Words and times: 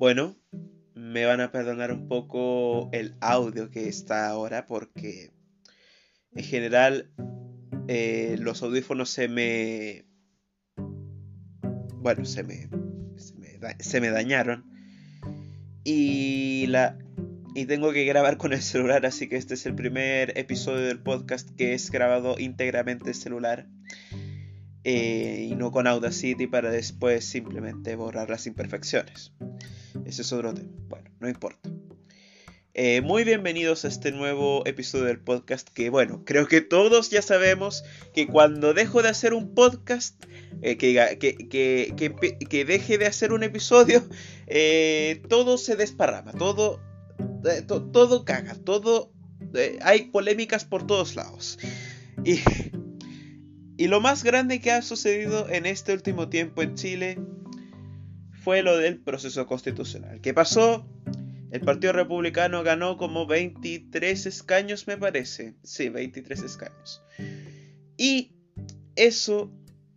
Bueno, 0.00 0.34
me 0.94 1.26
van 1.26 1.42
a 1.42 1.52
perdonar 1.52 1.92
un 1.92 2.08
poco 2.08 2.88
el 2.90 3.18
audio 3.20 3.70
que 3.70 3.86
está 3.86 4.28
ahora 4.30 4.64
porque 4.64 5.30
en 6.32 6.42
general 6.42 7.12
eh, 7.86 8.38
los 8.40 8.62
audífonos 8.62 9.10
se 9.10 9.28
me... 9.28 10.06
Bueno, 11.96 12.24
se 12.24 12.44
me, 12.44 12.70
se 13.78 14.00
me, 14.00 14.08
dañaron. 14.08 14.64
Y, 15.84 16.64
la, 16.68 16.96
y 17.54 17.66
tengo 17.66 17.92
que 17.92 18.06
grabar 18.06 18.38
con 18.38 18.54
el 18.54 18.62
celular, 18.62 19.04
así 19.04 19.28
que 19.28 19.36
este 19.36 19.52
es 19.52 19.66
el 19.66 19.74
primer 19.74 20.32
episodio 20.38 20.86
del 20.86 21.02
podcast 21.02 21.50
que 21.58 21.74
es 21.74 21.90
grabado 21.90 22.38
íntegramente 22.38 23.10
en 23.10 23.14
celular. 23.14 23.68
Eh, 24.82 25.48
y 25.50 25.56
no 25.56 25.70
con 25.72 25.86
Audacity 25.86 26.46
para 26.46 26.70
después 26.70 27.26
simplemente 27.26 27.96
borrar 27.96 28.30
las 28.30 28.46
imperfecciones. 28.46 29.34
Ese 30.10 30.22
es 30.22 30.32
otro 30.32 30.52
tema. 30.52 30.68
Bueno, 30.88 31.08
no 31.20 31.28
importa. 31.28 31.70
Eh, 32.74 33.00
muy 33.00 33.22
bienvenidos 33.22 33.84
a 33.84 33.88
este 33.88 34.10
nuevo 34.10 34.66
episodio 34.66 35.04
del 35.04 35.20
podcast 35.20 35.68
que 35.68 35.88
bueno, 35.88 36.24
creo 36.24 36.48
que 36.48 36.60
todos 36.60 37.10
ya 37.10 37.22
sabemos 37.22 37.84
que 38.12 38.26
cuando 38.26 38.74
dejo 38.74 39.02
de 39.02 39.08
hacer 39.08 39.34
un 39.34 39.54
podcast, 39.54 40.20
eh, 40.62 40.76
que, 40.76 41.16
que, 41.20 42.64
deje 42.64 42.98
de 42.98 43.06
hacer 43.06 43.32
un 43.32 43.44
episodio, 43.44 44.02
eh, 44.48 45.22
todo 45.28 45.56
se 45.58 45.76
desparrama, 45.76 46.32
todo, 46.32 46.80
todo 47.92 48.24
caga, 48.24 48.56
todo... 48.56 49.12
hay 49.80 50.06
polémicas 50.06 50.64
por 50.64 50.88
todos 50.88 51.14
lados. 51.14 51.56
Y, 52.24 52.40
y 53.76 53.86
lo 53.86 54.00
más 54.00 54.24
grande 54.24 54.60
que 54.60 54.72
ha 54.72 54.82
sucedido 54.82 55.48
en 55.48 55.66
este 55.66 55.92
último 55.92 56.28
tiempo 56.28 56.62
en 56.62 56.74
Chile 56.74 57.16
fue 58.40 58.62
lo 58.62 58.76
del 58.76 58.98
proceso 58.98 59.46
constitucional. 59.46 60.20
¿Qué 60.20 60.34
pasó? 60.34 60.86
El 61.50 61.60
Partido 61.60 61.92
Republicano 61.92 62.62
ganó 62.62 62.96
como 62.96 63.26
23 63.26 64.26
escaños, 64.26 64.86
me 64.86 64.96
parece. 64.96 65.54
Sí, 65.62 65.88
23 65.88 66.42
escaños. 66.42 67.02
Y 67.96 68.32
eso 68.96 69.52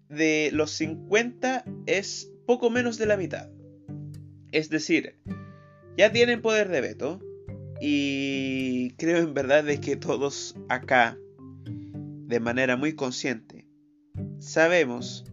de 0.10 0.50
los 0.52 0.72
50 0.72 1.64
es 1.86 2.32
poco 2.46 2.70
menos 2.70 2.98
de 2.98 3.06
la 3.06 3.18
mitad. 3.18 3.50
Es 4.52 4.70
decir, 4.70 5.16
ya 5.98 6.12
tienen 6.12 6.42
poder 6.42 6.70
de 6.70 6.82
veto. 6.82 7.22
Y 7.80 8.92
creo 8.98 9.18
en 9.18 9.34
verdad 9.34 9.64
de 9.64 9.80
que 9.80 9.96
todos 9.96 10.56
acá, 10.70 11.18
de 11.66 12.40
manera 12.40 12.78
muy 12.78 12.94
consciente, 12.94 13.68
sabemos 14.40 15.26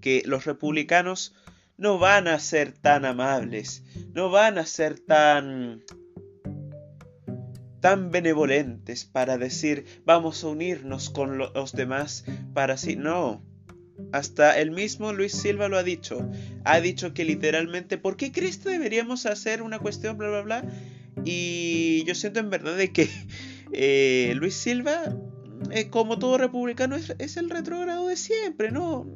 que 0.00 0.22
los 0.26 0.44
republicanos 0.44 1.34
no 1.76 1.98
van 1.98 2.28
a 2.28 2.38
ser 2.38 2.72
tan 2.72 3.04
amables, 3.04 3.82
no 4.12 4.30
van 4.30 4.58
a 4.58 4.66
ser 4.66 4.98
tan 4.98 5.82
tan 7.80 8.10
benevolentes 8.10 9.04
para 9.04 9.36
decir 9.36 9.84
vamos 10.06 10.42
a 10.42 10.48
unirnos 10.48 11.10
con 11.10 11.36
los 11.36 11.72
demás 11.72 12.24
para 12.54 12.74
así 12.74 12.96
no. 12.96 13.44
Hasta 14.12 14.58
el 14.58 14.70
mismo 14.70 15.12
Luis 15.12 15.32
Silva 15.32 15.68
lo 15.68 15.76
ha 15.76 15.82
dicho. 15.82 16.28
Ha 16.64 16.80
dicho 16.80 17.12
que 17.12 17.24
literalmente 17.24 17.98
¿por 17.98 18.16
qué 18.16 18.32
que 18.32 18.40
deberíamos 18.40 19.26
hacer 19.26 19.62
una 19.62 19.78
cuestión 19.78 20.16
bla 20.16 20.28
bla 20.30 20.42
bla? 20.42 20.64
y 21.24 22.04
yo 22.04 22.14
siento 22.14 22.40
en 22.40 22.50
verdad 22.50 22.76
de 22.76 22.92
que 22.92 23.08
eh, 23.72 24.32
Luis 24.36 24.54
Silva 24.54 25.14
eh, 25.70 25.90
como 25.90 26.18
todo 26.18 26.38
republicano 26.38 26.96
es, 26.96 27.14
es 27.18 27.36
el 27.36 27.50
retrógrado 27.50 28.08
de 28.08 28.16
siempre 28.16 28.70
no 28.70 29.06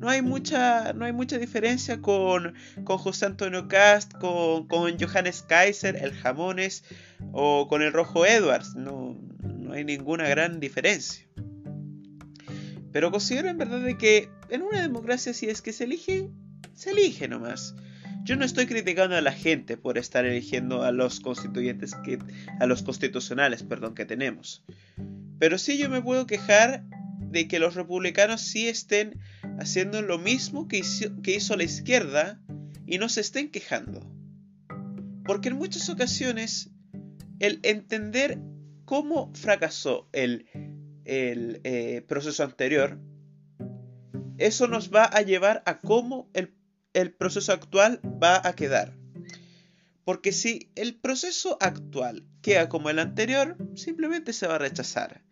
no 0.00 0.08
hay 0.08 0.22
mucha, 0.22 0.92
no 0.92 1.04
hay 1.04 1.12
mucha 1.12 1.38
diferencia 1.38 2.00
con, 2.00 2.54
con 2.84 2.98
José 2.98 3.26
Antonio 3.26 3.66
Cast, 3.68 4.12
con, 4.14 4.68
con 4.68 4.98
Johannes 4.98 5.42
Kaiser, 5.42 5.96
el 5.96 6.12
Jamones 6.12 6.84
o 7.32 7.66
con 7.68 7.82
el 7.82 7.92
Rojo 7.92 8.24
Edwards. 8.24 8.76
No, 8.76 9.18
no 9.42 9.72
hay 9.72 9.84
ninguna 9.84 10.28
gran 10.28 10.60
diferencia. 10.60 11.26
Pero 12.92 13.10
considero 13.10 13.48
en 13.48 13.58
verdad 13.58 13.80
de 13.80 13.98
que 13.98 14.30
en 14.50 14.62
una 14.62 14.80
democracia 14.80 15.34
si 15.34 15.48
es 15.48 15.62
que 15.62 15.72
se 15.72 15.84
elige, 15.84 16.30
se 16.74 16.92
elige 16.92 17.28
nomás. 17.28 17.74
Yo 18.22 18.36
no 18.36 18.44
estoy 18.44 18.66
criticando 18.66 19.16
a 19.16 19.20
la 19.20 19.32
gente 19.32 19.76
por 19.76 19.98
estar 19.98 20.24
eligiendo 20.26 20.82
a 20.82 20.92
los 20.92 21.20
constituyentes 21.20 21.94
que 22.04 22.18
a 22.60 22.66
los 22.66 22.82
constitucionales, 22.82 23.62
perdón, 23.62 23.94
que 23.94 24.04
tenemos. 24.04 24.64
Pero 25.38 25.58
sí 25.58 25.78
yo 25.78 25.88
me 25.88 26.02
puedo 26.02 26.26
quejar 26.26 26.84
de 27.18 27.48
que 27.48 27.58
los 27.58 27.74
republicanos 27.74 28.40
sí 28.40 28.68
estén 28.68 29.18
haciendo 29.58 30.02
lo 30.02 30.18
mismo 30.18 30.68
que 30.68 30.78
hizo, 30.78 31.56
la 31.56 31.64
izquierda 31.64 32.40
y 32.86 32.98
no 32.98 33.08
se 33.08 33.20
estén 33.20 33.50
quejando. 33.50 34.00
Porque 35.24 35.48
en 35.48 35.56
muchas 35.56 35.88
ocasiones 35.88 36.70
el 37.40 37.60
entender 37.62 38.40
cómo 38.84 39.32
fracasó 39.34 40.08
el, 40.12 40.46
eh, 41.04 42.04
proceso 42.06 42.44
anterior, 42.44 42.98
eso 44.38 44.68
nos 44.68 44.94
va 44.94 45.04
a 45.04 45.22
llevar 45.22 45.62
a 45.66 45.80
cómo 45.80 46.30
el, 46.32 46.54
el 46.94 47.12
proceso 47.12 47.52
actual 47.52 48.00
va 48.22 48.40
a 48.46 48.54
quedar. 48.54 48.96
Porque 50.04 50.32
si 50.32 50.70
el 50.74 50.94
proceso 50.94 51.58
actual 51.60 52.24
queda 52.40 52.68
como 52.68 52.88
el 52.88 52.98
anterior, 52.98 53.58
simplemente 53.74 54.32
se 54.32 54.46
va 54.46 54.54
a 54.54 54.58
rechazar. 54.58 55.22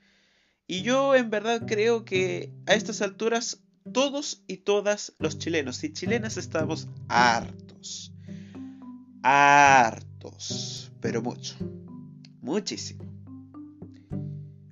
Y 0.67 0.83
yo 0.83 1.15
en 1.15 1.31
verdad 1.31 1.63
creo 1.67 2.05
que 2.05 2.53
a 2.67 2.75
estas 2.75 3.01
alturas 3.01 3.63
todos 3.93 4.43
y 4.47 4.59
todas 4.59 5.15
los 5.19 5.39
chilenos 5.39 5.83
y 5.85 5.93
chilenas 5.93 6.37
estamos 6.37 6.89
hartos. 7.09 8.13
Hartos. 9.23 10.93
Pero 11.01 11.23
mucho. 11.23 11.57
Muchísimo. 12.41 13.05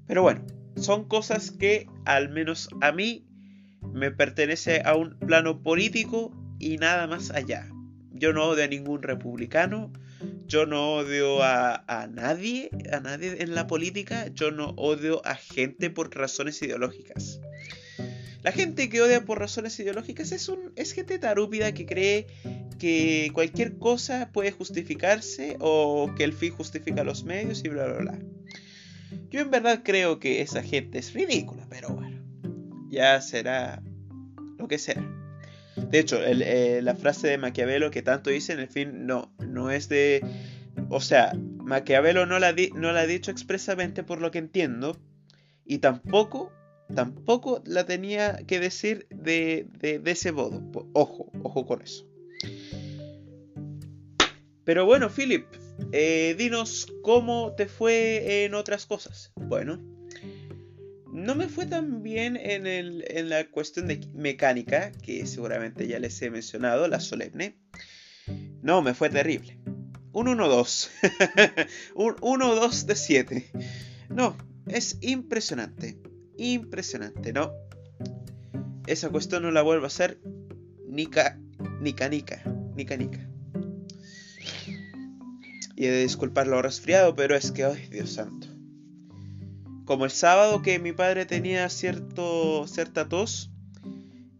Pero 0.07 0.23
bueno, 0.23 0.45
son 0.77 1.05
cosas 1.05 1.51
que 1.51 1.87
al 2.05 2.29
menos 2.29 2.69
a 2.81 2.93
mí 2.93 3.27
me 3.93 4.11
pertenece 4.11 4.83
a 4.85 4.95
un 4.95 5.19
plano 5.19 5.63
político 5.63 6.33
y 6.59 6.77
nada 6.77 7.07
más 7.07 7.31
allá. 7.31 7.69
Yo 8.13 8.33
no 8.33 8.45
odio 8.45 8.65
a 8.65 8.69
ningún 8.69 9.03
republicano, 9.03 9.93
yo 10.47 10.67
no 10.67 10.95
odio 10.95 11.43
a, 11.43 11.85
a, 11.89 12.07
nadie, 12.07 12.71
a 12.93 13.01
nadie 13.01 13.43
en 13.43 13.55
la 13.55 13.67
política, 13.67 14.29
yo 14.29 14.51
no 14.51 14.71
odio 14.77 15.25
a 15.27 15.35
gente 15.35 15.91
por 15.91 16.15
razones 16.15 16.63
ideológicas. 16.63 17.41
La 18.45 18.53
gente 18.53 18.91
que 18.91 19.01
odia 19.01 19.25
por 19.25 19.39
razones 19.39 19.81
ideológicas 19.81 20.31
es, 20.31 20.51
un, 20.51 20.71
es 20.77 20.93
gente 20.93 21.19
tarúpida 21.19 21.73
que 21.73 21.87
cree 21.87 22.27
que 22.79 23.31
cualquier 23.33 23.79
cosa 23.79 24.31
puede 24.33 24.53
justificarse 24.53 25.57
o 25.61 26.13
que 26.15 26.25
el 26.25 26.35
fin 26.35 26.53
justifica 26.53 27.05
los 27.05 27.25
medios 27.25 27.65
y 27.65 27.71
bla 27.71 27.87
bla 27.87 27.99
bla. 28.01 28.19
Yo 29.31 29.41
en 29.41 29.51
verdad 29.51 29.81
creo 29.83 30.19
que 30.19 30.43
esa 30.43 30.63
gente 30.63 30.99
es 30.99 31.15
ridícula, 31.15 31.67
pero 31.71 31.89
bueno, 31.89 32.23
ya 32.91 33.19
será 33.23 33.83
lo 34.59 34.69
que 34.69 34.77
será. 34.77 35.03
De 35.77 35.99
hecho, 35.99 36.23
eh, 36.23 36.83
la 36.83 36.95
frase 36.95 37.29
de 37.29 37.39
Maquiavelo 37.39 37.91
que 37.91 38.03
tanto 38.03 38.29
dice 38.29 38.53
en 38.53 38.61
el 38.61 38.69
fin 38.69 39.07
no, 39.07 39.35
no 39.39 39.71
es 39.71 39.89
de... 39.89 40.23
O 40.91 41.01
sea, 41.01 41.33
Maquiavelo 41.63 42.27
no 42.27 42.39
la, 42.39 42.55
no 42.75 42.93
la 42.93 43.01
ha 43.01 43.07
dicho 43.07 43.31
expresamente 43.31 44.03
por 44.03 44.21
lo 44.21 44.31
que 44.31 44.39
entiendo 44.39 45.01
y 45.65 45.79
tampoco 45.79 46.53
tampoco 46.93 47.63
la 47.67 47.87
tenía 47.87 48.39
que 48.47 48.61
decir 48.61 49.07
de, 49.11 49.69
ese 50.05 50.33
modo. 50.33 50.63
Ojo, 50.93 51.31
ojo 51.43 51.67
con 51.67 51.83
eso. 51.83 52.07
Pero 54.65 54.87
bueno, 54.87 55.11
Philip, 55.11 55.47
eh, 55.93 56.35
dinos 56.39 56.93
cómo 57.03 57.55
te 57.55 57.67
fue 57.67 58.45
en 58.45 58.55
otras 58.55 58.87
cosas. 58.87 59.33
Bueno, 59.37 59.79
no 61.13 61.35
me 61.35 61.49
fue 61.49 61.67
tan 61.67 62.03
bien 62.03 62.37
en, 62.37 62.67
en 62.67 63.29
la 63.29 63.45
cuestión 63.51 63.89
de 63.89 64.01
mecánica, 64.15 64.91
que 64.93 65.27
seguramente 65.27 65.87
ya 65.87 65.99
les 65.99 66.21
he 66.23 66.31
mencionado, 66.31 66.89
la 66.89 67.01
solemne. 67.01 67.59
No, 68.63 68.81
me 68.81 68.95
fue 68.95 69.11
terrible. 69.11 69.59
Un 70.13 70.29
1-2. 70.29 70.89
un 71.95 72.15
1-2 72.17 72.85
de 72.87 72.97
7. 72.97 73.51
No, 74.09 74.37
es 74.67 74.97
impresionante 75.03 75.99
impresionante, 76.37 77.33
¿no? 77.33 77.53
Esa 78.87 79.09
cuestión 79.09 79.43
no 79.43 79.51
la 79.51 79.63
vuelvo 79.63 79.85
a 79.85 79.89
hacer 79.89 80.21
ni 80.87 81.05
nica, 81.05 81.39
nica, 81.81 82.09
nica, 82.09 82.97
nica. 82.97 83.29
Y 85.77 85.87
he 85.87 85.91
de 85.91 86.03
disculpar 86.03 86.47
lo 86.47 86.63
resfriado, 86.63 87.17
pero 87.17 87.35
es 87.35 87.51
que, 87.51 87.65
ay, 87.65 87.89
Dios 87.91 88.13
santo. 88.13 88.47
Como 89.85 90.05
el 90.05 90.11
sábado 90.11 90.63
que 90.63 90.79
mi 90.79 90.93
padre 90.93 91.27
tenía 91.27 91.69
cierto, 91.69 92.67
cierta 92.67 93.09
tos, 93.09 93.51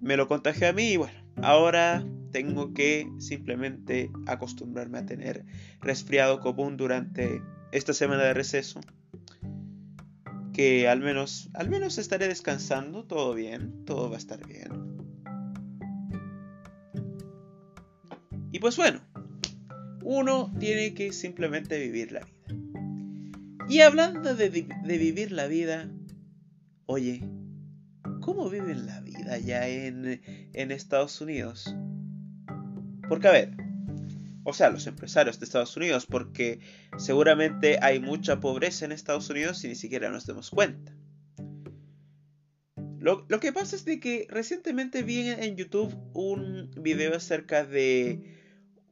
me 0.01 0.17
lo 0.17 0.29
contagió 0.29 0.69
a 0.69 0.73
mí 0.73 0.93
y 0.93 0.97
bueno, 0.97 1.19
ahora 1.43 2.07
tengo 2.31 2.73
que 2.73 3.09
simplemente 3.19 4.11
acostumbrarme 4.27 4.99
a 4.99 5.07
tener 5.07 5.45
resfriado 5.81 6.41
común 6.41 6.77
durante 6.77 7.43
esta 7.73 7.93
semana 7.93 8.25
de 8.25 8.35
receso 8.35 8.81
que 10.55 10.89
al 10.89 11.01
menos, 11.01 11.51
al 11.53 11.69
menos 11.69 11.99
estaré 11.99 12.29
descansando, 12.29 13.05
todo 13.05 13.35
bien, 13.35 13.85
todo 13.85 14.09
va 14.09 14.15
a 14.15 14.19
estar 14.19 14.47
bien. 14.47 14.95
Y 18.53 18.61
pues 18.61 18.77
bueno, 18.77 19.01
uno 20.05 20.55
tiene 20.61 20.95
que 20.95 21.13
simplemente 21.13 21.79
vivir 21.79 22.13
la 22.13 22.21
vida. 22.21 22.35
Y 23.69 23.81
hablando 23.81 24.37
de, 24.37 24.49
vivir 24.49 25.33
la 25.33 25.49
vida, 25.49 25.91
oye, 26.87 27.29
¿cómo 28.21 28.49
viven 28.49 28.87
la 28.87 29.01
vida 29.01 29.39
ya 29.39 29.67
en, 29.67 30.23
en 30.53 30.71
Estados 30.71 31.21
Unidos? 31.21 31.75
Porque 33.09 33.27
a 33.27 33.33
ver, 33.33 33.57
o 34.45 34.53
sea, 34.53 34.71
los 34.71 34.87
empresarios 34.87 35.41
de 35.41 35.47
Estados 35.47 35.77
Unidos, 35.77 36.07
porque 36.07 36.61
seguramente 36.99 37.79
hay 37.83 38.01
mucha 38.01 38.41
pobreza 38.41 38.85
en 38.85 38.93
Estados 38.93 39.29
Unidos 39.31 39.65
y 39.65 39.69
ni 39.69 39.75
siquiera 39.75 40.11
nos 40.11 40.27
demos 40.27 40.51
cuenta. 40.51 40.93
Lo, 43.01 43.27
que 43.39 43.53
pasa 43.53 43.77
es 43.77 43.85
de 43.85 44.01
que 44.01 44.27
recientemente 44.31 45.03
vi 45.03 45.29
en 45.29 45.57
YouTube 45.57 45.95
un 46.15 46.71
video 46.81 47.15
acerca 47.15 47.67
de 47.67 48.35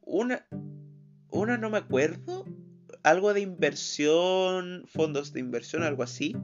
una, 0.02 0.46
una 1.30 1.56
no 1.56 1.70
me 1.70 1.78
acuerdo, 1.78 2.44
algo 3.02 3.32
de 3.32 3.40
inversión, 3.40 4.84
fondos 4.86 5.32
de 5.32 5.40
inversión, 5.40 5.82
algo 5.82 6.02
así. 6.02 6.36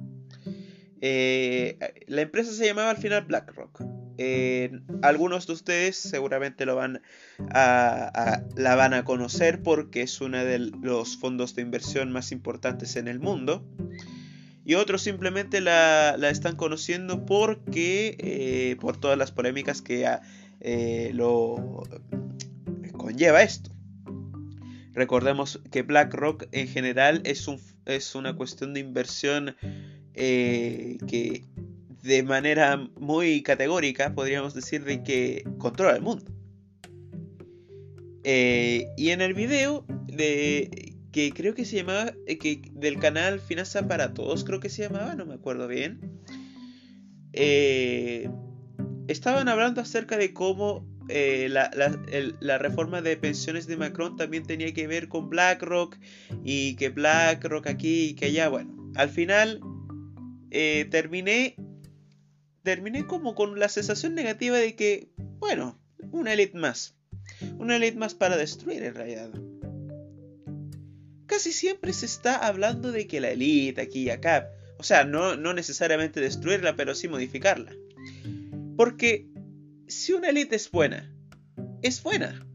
Eh, 1.02 1.78
la 2.06 2.22
empresa 2.22 2.52
se 2.52 2.64
llamaba 2.64 2.90
al 2.90 2.96
final 2.96 3.26
BlackRock. 3.26 3.97
Eh, 4.20 4.80
algunos 5.02 5.46
de 5.46 5.52
ustedes 5.52 5.96
seguramente 5.96 6.66
lo 6.66 6.74
van 6.74 7.00
a, 7.50 8.42
la 8.56 8.74
van 8.74 8.92
a 8.92 9.04
conocer 9.04 9.62
porque 9.62 10.02
es 10.02 10.20
uno 10.20 10.44
de 10.44 10.58
los 10.58 11.16
fondos 11.16 11.54
de 11.54 11.62
inversión 11.62 12.10
más 12.10 12.32
importantes 12.32 12.96
en 12.96 13.06
el 13.06 13.20
mundo. 13.20 13.64
Y 14.64 14.74
otros 14.74 15.02
simplemente 15.02 15.60
la, 15.60 16.16
están 16.30 16.56
conociendo 16.56 17.24
porque 17.24 18.16
eh, 18.18 18.76
por 18.80 18.96
todas 18.98 19.16
las 19.16 19.30
polémicas 19.30 19.80
que 19.82 20.04
eh, 20.60 21.10
lo 21.14 21.84
conlleva 22.96 23.42
esto. 23.42 23.70
Recordemos 24.94 25.60
que 25.70 25.82
BlackRock 25.82 26.48
en 26.50 26.66
general 26.66 27.22
es, 27.24 27.46
un, 27.46 27.60
es 27.86 28.16
una 28.16 28.34
cuestión 28.34 28.74
de 28.74 28.80
inversión 28.80 29.56
que 30.12 31.44
de 32.02 32.22
manera 32.22 32.76
muy 32.98 33.42
categórica 33.42 34.14
podríamos 34.14 34.54
decir 34.54 34.84
de 34.84 35.02
que 35.02 35.44
controla 35.58 35.96
el 35.96 36.02
mundo. 36.02 36.32
Eh, 38.24 38.88
y 38.96 39.10
en 39.10 39.20
el 39.20 39.34
video 39.34 39.84
de 40.06 40.96
que 41.12 41.32
creo 41.32 41.54
que 41.54 41.64
se 41.64 41.76
llamaba 41.76 42.12
eh, 42.26 42.36
que 42.38 42.62
del 42.72 42.98
canal 42.98 43.40
Finanza 43.40 43.86
para 43.86 44.12
Todos 44.12 44.44
creo 44.44 44.60
que 44.60 44.68
se 44.68 44.82
llamaba 44.82 45.14
no 45.14 45.24
me 45.24 45.34
acuerdo 45.34 45.66
bien 45.68 46.20
eh, 47.32 48.28
estaban 49.06 49.48
hablando 49.48 49.80
acerca 49.80 50.16
de 50.16 50.32
cómo 50.32 50.86
la, 51.08 51.70
la, 52.40 52.58
reforma 52.58 53.00
de 53.00 53.16
pensiones 53.16 53.66
de 53.66 53.78
Macron 53.78 54.16
también 54.16 54.42
tenía 54.42 54.74
que 54.74 54.86
ver 54.86 55.08
con 55.08 55.30
BlackRock 55.30 55.96
y 56.44 56.76
que 56.76 56.90
BlackRock 56.90 57.66
aquí 57.66 58.10
y 58.10 58.14
que 58.14 58.26
allá 58.26 58.50
bueno 58.50 58.92
al 58.94 59.08
final 59.08 59.60
terminé 60.50 61.56
terminé 62.68 63.06
como 63.06 63.34
con 63.34 63.58
la 63.58 63.70
sensación 63.70 64.14
negativa 64.14 64.58
de 64.58 64.76
que, 64.76 65.08
bueno, 65.38 65.80
una 66.12 66.34
elite 66.34 66.58
más. 66.58 66.94
Una 67.56 67.76
elite 67.76 67.96
más 67.96 68.14
para 68.14 68.36
destruir 68.36 68.82
en 68.82 68.94
realidad. 68.94 69.30
Casi 71.24 71.52
siempre 71.52 71.94
se 71.94 72.04
está 72.04 72.36
hablando 72.46 72.92
de 72.92 73.06
que 73.06 73.22
la 73.22 73.30
elite 73.30 73.80
aquí 73.80 74.02
y 74.02 74.10
acá, 74.10 74.50
o 74.76 74.82
sea, 74.82 75.04
no, 75.04 75.34
no 75.34 75.54
necesariamente 75.54 76.20
destruirla, 76.20 76.76
pero 76.76 76.94
sí 76.94 77.08
modificarla. 77.08 77.72
Porque 78.76 79.26
si 79.86 80.12
una 80.12 80.28
elite 80.28 80.56
es 80.56 80.70
buena, 80.70 81.10
es 81.80 82.02
buena. 82.02 82.46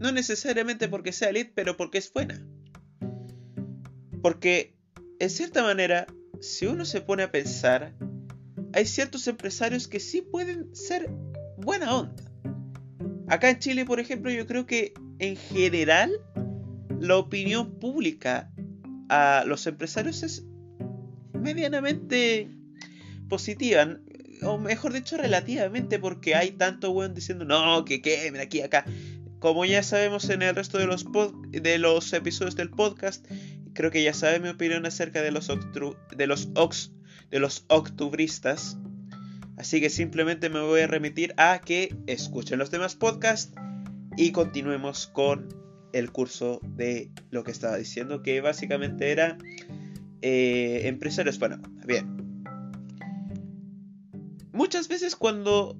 No 0.00 0.12
necesariamente 0.12 0.88
porque 0.88 1.12
sea 1.12 1.28
elite, 1.28 1.52
pero 1.54 1.76
porque 1.76 1.98
es 1.98 2.10
buena. 2.10 2.42
Porque, 4.22 4.74
en 5.18 5.28
cierta 5.28 5.62
manera, 5.62 6.06
si 6.40 6.64
uno 6.64 6.86
se 6.86 7.02
pone 7.02 7.24
a 7.24 7.30
pensar, 7.30 7.92
hay 8.78 8.86
ciertos 8.86 9.26
empresarios 9.26 9.88
que 9.88 9.98
sí 9.98 10.22
pueden 10.22 10.72
ser 10.72 11.10
buena 11.56 11.96
onda. 11.96 12.22
Acá 13.26 13.50
en 13.50 13.58
Chile, 13.58 13.84
por 13.84 13.98
ejemplo, 13.98 14.30
yo 14.30 14.46
creo 14.46 14.66
que 14.66 14.94
en 15.18 15.34
general 15.34 16.12
la 17.00 17.16
opinión 17.16 17.80
pública 17.80 18.52
a 19.08 19.42
los 19.48 19.66
empresarios 19.66 20.22
es 20.22 20.44
medianamente 21.32 22.50
positiva, 23.28 23.98
o 24.42 24.58
mejor 24.58 24.92
dicho, 24.92 25.16
relativamente, 25.16 25.98
porque 25.98 26.36
hay 26.36 26.52
tanto 26.52 26.92
weón 26.92 27.14
diciendo 27.14 27.44
no, 27.44 27.84
que 27.84 28.00
quemen 28.00 28.40
aquí 28.40 28.60
acá. 28.60 28.84
Como 29.40 29.64
ya 29.64 29.82
sabemos 29.82 30.30
en 30.30 30.42
el 30.42 30.54
resto 30.54 30.78
de 30.78 30.86
los, 30.86 31.04
de 31.50 31.78
los 31.78 32.12
episodios 32.12 32.54
del 32.54 32.70
podcast, 32.70 33.26
creo 33.74 33.90
que 33.90 34.04
ya 34.04 34.14
sabe 34.14 34.38
mi 34.38 34.50
opinión 34.50 34.86
acerca 34.86 35.20
de 35.20 35.32
los, 35.32 35.50
de 36.16 36.26
los 36.28 36.48
de 37.30 37.40
los 37.40 37.64
octubristas. 37.68 38.78
Así 39.56 39.80
que 39.80 39.90
simplemente 39.90 40.50
me 40.50 40.60
voy 40.60 40.80
a 40.82 40.86
remitir 40.86 41.34
a 41.36 41.60
que 41.60 41.94
escuchen 42.06 42.58
los 42.58 42.70
demás 42.70 42.94
podcasts 42.94 43.52
y 44.16 44.32
continuemos 44.32 45.08
con 45.08 45.48
el 45.92 46.12
curso 46.12 46.60
de 46.62 47.10
lo 47.30 47.44
que 47.44 47.50
estaba 47.50 47.76
diciendo, 47.76 48.22
que 48.22 48.40
básicamente 48.40 49.10
era 49.10 49.38
eh, 50.22 50.82
empresarios. 50.84 51.38
Bueno, 51.38 51.60
bien. 51.86 52.44
Muchas 54.52 54.88
veces 54.88 55.16
cuando, 55.16 55.76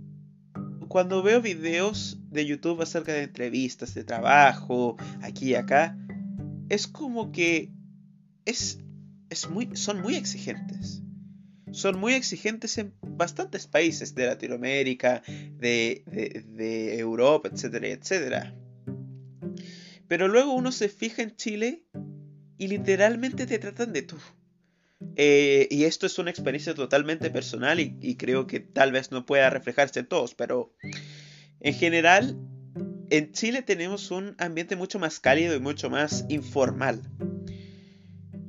cuando 0.88 1.22
veo 1.22 1.42
videos 1.42 2.18
de 2.30 2.46
YouTube 2.46 2.82
acerca 2.82 3.12
de 3.12 3.24
entrevistas 3.24 3.94
de 3.94 4.04
trabajo, 4.04 4.96
aquí 5.20 5.50
y 5.50 5.54
acá, 5.54 5.98
es 6.68 6.86
como 6.86 7.32
que 7.32 7.72
es, 8.44 8.80
es 9.30 9.50
muy, 9.50 9.70
son 9.74 10.00
muy 10.00 10.14
exigentes 10.14 11.02
son 11.72 11.98
muy 11.98 12.14
exigentes 12.14 12.78
en 12.78 12.94
bastantes 13.02 13.66
países 13.66 14.14
de 14.14 14.26
Latinoamérica, 14.26 15.22
de, 15.26 16.04
Europa, 16.98 17.50
etcétera, 17.52 17.88
etcétera. 17.88 18.54
Pero 20.06 20.28
luego 20.28 20.54
uno 20.54 20.72
se 20.72 20.88
fija 20.88 21.22
en 21.22 21.36
Chile 21.36 21.82
y 22.56 22.68
literalmente 22.68 23.46
te 23.46 23.58
tratan 23.58 23.92
de 23.92 24.02
tú. 24.02 24.16
Eh, 25.16 25.68
y 25.70 25.84
esto 25.84 26.06
es 26.06 26.18
una 26.18 26.30
experiencia 26.30 26.74
totalmente 26.74 27.30
personal 27.30 27.78
y, 27.78 28.16
creo 28.16 28.46
que 28.46 28.60
tal 28.60 28.92
vez 28.92 29.10
no 29.10 29.26
pueda 29.26 29.50
reflejarse 29.50 30.00
en 30.00 30.06
todos, 30.06 30.34
pero 30.34 30.72
en 31.60 31.74
general 31.74 32.36
en 33.10 33.32
Chile 33.32 33.62
tenemos 33.62 34.10
un 34.10 34.34
ambiente 34.38 34.76
mucho 34.76 34.98
más 34.98 35.20
cálido 35.20 35.54
y 35.54 35.60
mucho 35.60 35.88
más 35.90 36.24
informal. 36.28 37.02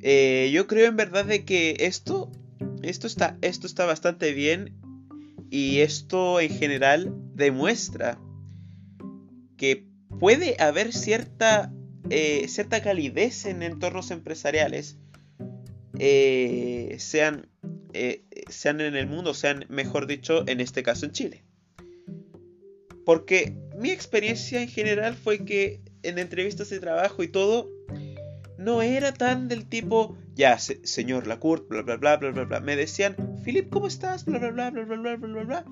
Eh, 0.02 0.50
yo 0.54 0.66
creo 0.68 0.88
en 0.88 0.96
verdad 0.96 1.26
de 1.26 1.44
que 1.46 1.76
esto 1.80 2.32
esto 2.84 3.08
está, 3.08 3.38
esto 3.42 3.68
está 3.68 3.86
bastante 3.86 4.34
bien 4.34 4.76
y 5.50 5.80
esto 5.80 6.40
en 6.40 6.50
general 6.50 7.14
demuestra 7.36 8.20
que 9.58 9.86
puede 10.20 10.56
haber 10.60 10.94
cierta, 10.94 11.74
eh, 12.10 12.48
cierta 12.48 12.82
calidez 12.82 13.46
en 13.46 13.64
entornos 13.64 14.12
empresariales, 14.12 14.98
eh, 15.98 16.96
sean, 17.00 17.50
eh, 17.94 18.24
sean 18.50 18.80
en 18.82 18.96
el 18.96 19.08
mundo, 19.08 19.34
sean, 19.34 19.66
mejor 19.70 20.08
dicho, 20.08 20.48
en 20.48 20.60
este 20.62 20.84
caso 20.84 21.06
en 21.06 21.12
Chile. 21.12 21.44
Porque 23.06 23.56
mi 23.78 23.90
experiencia 23.90 24.62
en 24.62 24.70
general 24.70 25.16
fue 25.16 25.44
que 25.44 25.82
en 26.04 26.20
entrevistas 26.20 26.70
de 26.70 26.80
trabajo 26.80 27.24
y 27.24 27.28
todo, 27.28 27.70
no 28.58 28.82
era 28.82 29.14
tan 29.14 29.48
del 29.48 29.66
tipo, 29.68 30.18
ya, 30.40 30.58
señor 30.58 31.28
Lacourt, 31.28 31.68
bla, 31.68 31.82
bla, 31.82 31.98
bla, 31.98 32.16
bla, 32.16 32.32
bla, 32.32 32.46
bla. 32.46 32.60
Me 32.62 32.78
decían, 32.78 33.18
Philip, 33.44 33.70
¿cómo 33.70 33.88
estás? 33.88 34.24
Bla, 34.24 34.40
bla, 34.40 34.52
bla, 34.52 34.70
bla, 34.70 34.86
bla, 34.86 35.16
bla, 35.18 35.28
bla, 35.28 35.44
bla. 35.44 35.66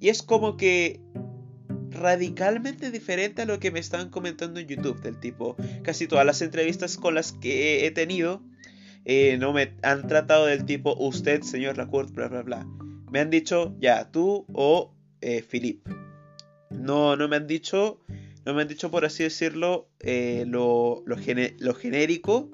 Y 0.00 0.08
es 0.08 0.22
como 0.22 0.56
que 0.56 1.02
radicalmente 1.90 2.90
diferente 2.90 3.42
a 3.42 3.44
lo 3.44 3.60
que 3.60 3.70
me 3.70 3.80
estaban 3.80 4.08
comentando 4.08 4.60
en 4.60 4.66
YouTube, 4.66 5.02
del 5.02 5.20
tipo, 5.20 5.56
casi 5.82 6.06
todas 6.06 6.24
las 6.24 6.40
entrevistas 6.40 6.96
con 6.96 7.14
las 7.14 7.32
que 7.32 7.84
he 7.84 7.90
tenido, 7.90 8.40
eh, 9.04 9.36
no 9.38 9.52
me 9.52 9.74
han 9.82 10.08
tratado 10.08 10.46
del 10.46 10.64
tipo, 10.64 10.96
usted, 10.98 11.42
señor 11.42 11.76
Lacourt, 11.76 12.14
bla, 12.14 12.28
bla, 12.28 12.40
bla. 12.40 12.66
Me 13.10 13.20
han 13.20 13.28
dicho, 13.28 13.76
ya, 13.78 14.10
tú 14.10 14.46
o 14.54 14.94
eh, 15.20 15.42
Philip. 15.42 15.86
No, 16.70 17.14
no 17.16 17.28
me 17.28 17.36
han 17.36 17.46
dicho 17.46 18.00
no 18.44 18.54
me 18.54 18.62
han 18.62 18.68
dicho, 18.68 18.90
por 18.90 19.04
así 19.04 19.22
decirlo, 19.22 19.88
eh, 20.00 20.44
lo, 20.48 21.04
lo, 21.06 21.16
genérico 21.16 22.50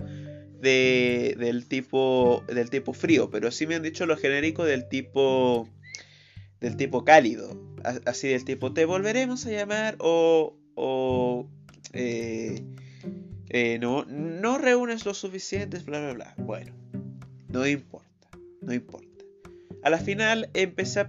del, 0.61 1.67
tipo, 1.67 2.45
del 2.49 2.71
tipo 2.71 2.93
frío, 2.93 3.31
pero 3.31 3.51
sí 3.51 3.67
me 3.67 3.75
han 3.75 3.83
dicho 3.83 4.07
lo 4.07 4.17
genérico 4.17 4.65
del 4.65 4.89
tipo, 4.89 5.69
del 6.61 6.77
tipo 6.77 7.05
cálido. 7.05 7.61
Así 8.07 8.29
del 8.29 8.45
tipo, 8.45 8.73
te 8.73 8.85
volveremos 8.85 9.47
a 9.47 9.51
llamar 9.51 9.97
o, 10.01 10.57
o 10.75 11.49
eh, 11.93 12.63
eh, 13.51 13.79
no, 13.79 14.05
no 14.07 14.59
reúnes 14.59 15.07
lo 15.07 15.15
suficientes, 15.15 15.85
bla, 15.85 16.01
bla, 16.01 16.13
bla. 16.13 16.35
Bueno, 16.39 16.75
no 17.49 17.67
importa, 17.67 18.29
no 18.61 18.75
importa. 18.75 19.07
A 19.85 19.91
la 19.91 19.99
final 19.99 20.51
empecé 20.55 21.01
a 21.01 21.07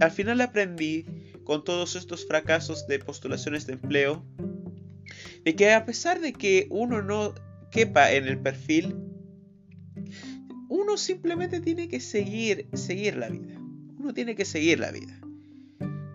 al 0.00 0.10
final 0.10 0.40
aprendí 0.42 1.06
con 1.44 1.64
todos 1.64 1.96
estos 1.96 2.26
fracasos 2.26 2.86
de 2.86 2.98
postulaciones 2.98 3.66
de 3.66 3.72
empleo 3.72 4.24
de 5.44 5.56
que 5.56 5.72
a 5.72 5.84
pesar 5.84 6.20
de 6.20 6.32
que 6.32 6.66
uno 6.70 7.02
no 7.02 7.34
quepa 7.70 8.12
en 8.12 8.26
el 8.26 8.38
perfil, 8.38 8.96
uno 10.68 10.96
simplemente 10.96 11.60
tiene 11.60 11.88
que 11.88 12.00
seguir, 12.00 12.68
seguir 12.74 13.16
la 13.16 13.28
vida. 13.28 13.54
Uno 13.98 14.14
tiene 14.14 14.34
que 14.34 14.44
seguir 14.44 14.78
la 14.78 14.90
vida. 14.90 15.20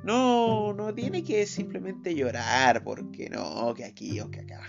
No, 0.03 0.73
no 0.73 0.93
tiene 0.93 1.23
que 1.23 1.45
simplemente 1.45 2.15
llorar 2.15 2.83
porque 2.83 3.29
no, 3.29 3.73
que 3.73 3.85
aquí 3.85 4.19
o 4.19 4.29
que 4.29 4.41
acá. 4.41 4.61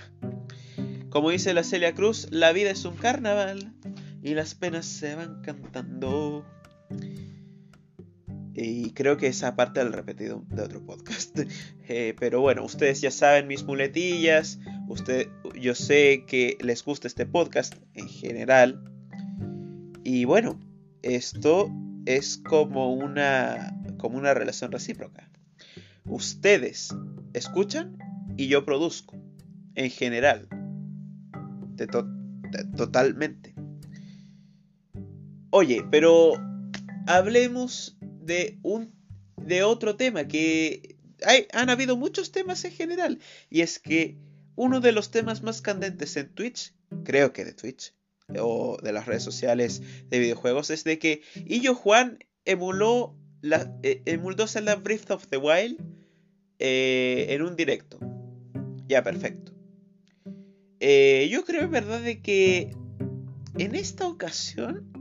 Como 1.11 1.31
dice 1.31 1.55
la 1.55 1.63
Celia 1.63 1.95
Cruz, 1.95 2.29
la 2.31 2.53
vida 2.53 2.71
es 2.71 2.85
un 2.85 2.97
carnaval 2.97 3.75
y 4.23 4.35
las 4.35 4.55
penas 4.55 4.87
se 4.87 5.15
van 5.15 5.41
cantando. 5.43 6.45
Y 8.55 8.93
creo 8.93 9.17
que 9.17 9.27
esa 9.27 9.55
parte 9.55 9.85
la 9.85 9.91
he 9.91 9.93
repetido 9.93 10.45
de 10.49 10.63
otro 10.63 10.85
podcast. 10.85 11.39
Eh, 11.89 12.17
pero 12.19 12.41
bueno, 12.41 12.65
ustedes 12.65 13.01
ya 13.01 13.13
saben 13.13 13.47
mis 13.47 13.63
muletillas. 13.63 14.59
Usted, 14.89 15.29
yo 15.61 15.75
sé 15.75 16.25
que 16.27 16.57
les 16.61 16.85
gusta 16.85 17.09
este 17.09 17.27
podcast 17.27 17.75
en 17.95 18.09
general. 18.09 18.83
Y 20.05 20.25
bueno, 20.25 20.61
esto 21.03 21.71
es 22.05 22.39
como 22.39 22.95
una, 22.95 23.77
como 23.99 24.17
una 24.17 24.33
relación 24.33 24.71
recíproca. 24.71 25.29
Ustedes 26.05 26.95
escuchan 27.33 27.99
y 28.37 28.47
yo 28.49 28.65
produzco. 28.65 29.17
En 29.75 29.91
general. 29.91 30.49
totalmente. 32.77 33.55
Oye, 35.51 35.85
pero 35.91 36.33
hablemos 37.07 37.99
de 38.01 38.59
un 38.63 38.95
de 39.37 39.63
otro 39.63 39.97
tema 39.97 40.27
que 40.27 40.97
hay, 41.25 41.47
han 41.53 41.71
habido 41.71 41.97
muchos 41.97 42.33
temas 42.33 42.65
en 42.65 42.73
general 42.73 43.19
y 43.51 43.61
es 43.61 43.79
que 43.79 44.17
uno 44.57 44.81
de 44.81 44.93
los 44.93 45.11
temas 45.11 45.43
más 45.43 45.63
candentes 45.63 46.17
en 46.17 46.29
Twitch, 46.31 46.75
creo 47.05 47.33
que 47.33 47.45
de 47.45 47.53
Twitch 47.53 47.95
o 48.41 48.79
de 48.83 48.93
las 48.93 49.07
redes 49.07 49.23
sociales 49.23 49.83
de 50.09 50.19
videojuegos 50.19 50.71
es 50.71 50.83
de 50.83 50.99
que 50.99 51.23
Illo 51.47 51.75
Juan 51.75 52.19
emuló 52.45 53.15
la 53.41 53.73
eh, 53.83 54.03
emuló 54.07 54.49
Zelda 54.49 54.75
Breath 54.75 55.11
of 55.11 55.29
the 55.29 55.37
Wild 55.37 55.79
eh, 56.59 57.27
en 57.31 57.43
un 57.43 57.55
directo. 57.55 57.99
Ya, 58.89 59.03
perfecto. 59.03 59.53
Eh, 60.81 61.29
yo 61.31 61.45
creo 61.45 61.63
en 61.63 61.71
verdad 61.71 62.01
de 62.01 62.21
que 62.21 62.75
en 63.59 63.75
esta 63.75 64.07
ocasión 64.07 64.93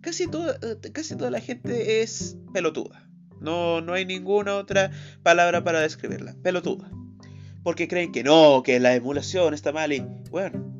casi 0.00 0.26
toda, 0.28 0.58
casi 0.92 1.16
toda 1.16 1.30
la 1.30 1.40
gente 1.40 2.02
es 2.02 2.36
pelotuda. 2.52 3.08
No, 3.40 3.80
no 3.80 3.92
hay 3.92 4.06
ninguna 4.06 4.56
otra 4.56 4.90
palabra 5.22 5.62
para 5.64 5.80
describirla. 5.80 6.36
Pelotuda. 6.42 6.90
Porque 7.66 7.88
creen 7.88 8.12
que 8.12 8.22
no, 8.22 8.62
que 8.62 8.78
la 8.78 8.94
emulación 8.94 9.52
está 9.52 9.72
mal 9.72 9.92
y... 9.92 9.98
Bueno. 10.30 10.72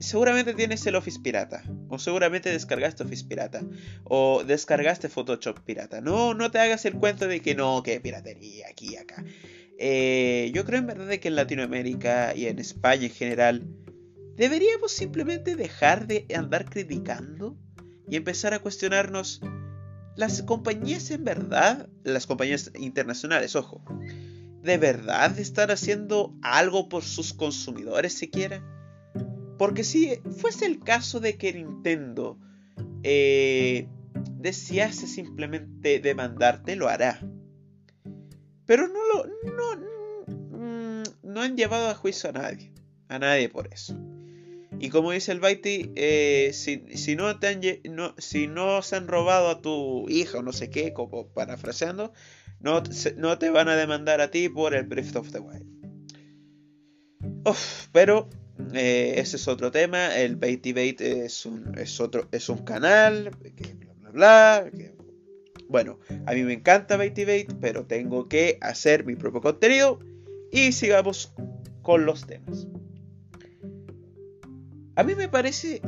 Seguramente 0.00 0.52
tienes 0.52 0.86
el 0.86 0.96
Office 0.96 1.18
pirata. 1.20 1.62
O 1.88 1.98
seguramente 1.98 2.50
descargaste 2.50 3.04
Office 3.04 3.24
pirata. 3.24 3.62
O 4.04 4.44
descargaste 4.44 5.08
Photoshop 5.08 5.60
pirata. 5.60 6.02
No, 6.02 6.34
no 6.34 6.50
te 6.50 6.58
hagas 6.58 6.84
el 6.84 6.96
cuento 6.96 7.26
de 7.26 7.40
que 7.40 7.54
no, 7.54 7.82
que 7.82 7.98
piratería 8.02 8.66
aquí 8.68 8.90
y 8.90 8.96
acá. 8.96 9.24
Eh, 9.78 10.50
yo 10.54 10.66
creo 10.66 10.80
en 10.80 10.88
verdad 10.88 11.08
que 11.16 11.28
en 11.28 11.36
Latinoamérica 11.36 12.36
y 12.36 12.48
en 12.48 12.58
España 12.58 13.04
en 13.04 13.12
general 13.12 13.66
deberíamos 14.36 14.92
simplemente 14.92 15.56
dejar 15.56 16.06
de 16.06 16.26
andar 16.36 16.66
criticando 16.66 17.56
y 18.06 18.16
empezar 18.16 18.52
a 18.52 18.58
cuestionarnos 18.58 19.40
las 20.16 20.42
compañías 20.42 21.10
en 21.10 21.24
verdad, 21.24 21.88
las 22.04 22.26
compañías 22.26 22.70
internacionales, 22.78 23.56
ojo, 23.56 23.82
¿de 24.62 24.78
verdad 24.78 25.38
están 25.38 25.70
haciendo 25.70 26.34
algo 26.42 26.88
por 26.88 27.02
sus 27.02 27.32
consumidores 27.32 28.12
siquiera? 28.12 28.62
Porque 29.58 29.84
si 29.84 30.20
fuese 30.38 30.66
el 30.66 30.80
caso 30.80 31.20
de 31.20 31.36
que 31.36 31.52
Nintendo 31.52 32.38
eh, 33.02 33.88
desease 34.38 35.06
simplemente 35.06 36.00
demandarte, 36.00 36.76
lo 36.76 36.88
hará. 36.88 37.20
Pero 38.66 38.88
no 38.88 39.00
lo. 39.04 39.26
No, 39.52 40.58
mm, 40.58 41.02
no 41.22 41.42
han 41.42 41.56
llevado 41.56 41.88
a 41.88 41.94
juicio 41.94 42.30
a 42.30 42.32
nadie. 42.32 42.72
A 43.08 43.18
nadie 43.18 43.48
por 43.48 43.72
eso. 43.72 43.96
Y 44.78 44.88
como 44.88 45.12
dice 45.12 45.30
el 45.30 45.38
Baiti, 45.38 45.92
eh, 45.94 46.50
si, 46.52 47.14
no 47.14 47.38
te 47.38 47.46
han, 47.46 47.60
no, 47.94 48.14
si 48.18 48.48
no 48.48 48.82
se 48.82 48.96
han 48.96 49.06
robado 49.06 49.48
a 49.48 49.62
tu 49.62 50.08
hija 50.08 50.38
o 50.38 50.42
no 50.42 50.52
sé 50.52 50.70
qué, 50.70 50.92
como 50.92 51.28
parafraseando, 51.28 52.12
no, 52.62 52.82
te 53.38 53.50
van 53.50 53.68
a 53.68 53.76
demandar 53.76 54.20
a 54.20 54.30
ti 54.30 54.48
por 54.48 54.74
el 54.74 54.86
Breath 54.86 55.16
of 55.16 55.32
the 55.32 55.40
Wild. 55.40 55.66
pero 57.92 58.28
eh, 58.72 59.14
ese 59.16 59.36
es 59.36 59.48
otro 59.48 59.70
tema. 59.70 60.16
El 60.16 60.36
Bait 60.36 60.64
es 61.00 61.44
un, 61.44 61.74
otro, 62.00 62.28
es 62.30 62.48
un 62.48 62.58
canal, 62.58 63.30
bla 63.30 64.10
bla 64.10 64.70
bla. 64.70 64.70
bueno, 65.68 65.98
a 66.26 66.34
mí 66.34 66.42
me 66.44 66.52
encanta 66.52 66.96
Bait, 66.96 67.52
pero 67.60 67.84
tengo 67.86 68.28
que 68.28 68.58
hacer 68.60 69.04
mi 69.04 69.16
propio 69.16 69.40
contenido. 69.40 69.98
Y 70.52 70.72
sigamos 70.72 71.32
con 71.82 72.06
los 72.06 72.26
temas. 72.26 72.68
A 74.94 75.02
mí 75.02 75.14
me 75.14 75.28
parece 75.28 75.80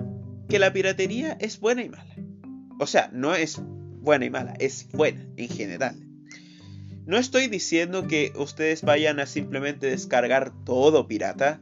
que 0.48 0.58
la 0.58 0.72
piratería 0.72 1.36
es 1.38 1.60
buena 1.60 1.84
y 1.84 1.90
mala. 1.90 2.16
O 2.80 2.86
sea, 2.86 3.10
no 3.12 3.34
es 3.34 3.60
buena 3.60 4.24
y 4.24 4.30
mala, 4.30 4.54
es 4.58 4.88
buena 4.90 5.24
en 5.36 5.48
general. 5.48 6.03
No 7.06 7.18
estoy 7.18 7.48
diciendo 7.48 8.06
que 8.06 8.32
ustedes 8.36 8.82
vayan 8.82 9.20
a 9.20 9.26
simplemente 9.26 9.86
descargar 9.86 10.52
todo 10.64 11.06
pirata, 11.06 11.60